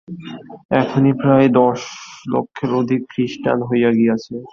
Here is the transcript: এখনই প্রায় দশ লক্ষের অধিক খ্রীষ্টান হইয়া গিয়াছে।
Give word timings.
এখনই 0.81 1.13
প্রায় 1.21 1.47
দশ 1.59 1.79
লক্ষের 2.27 2.71
অধিক 2.81 3.01
খ্রীষ্টান 3.11 3.59
হইয়া 3.69 3.91
গিয়াছে। 3.91 4.33